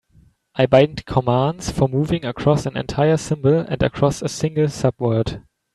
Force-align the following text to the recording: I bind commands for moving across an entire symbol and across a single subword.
I 0.55 0.65
bind 0.65 1.05
commands 1.05 1.69
for 1.69 1.87
moving 1.87 2.25
across 2.25 2.65
an 2.65 2.75
entire 2.75 3.17
symbol 3.17 3.59
and 3.59 3.83
across 3.83 4.23
a 4.23 4.29
single 4.29 4.65
subword. 4.65 5.43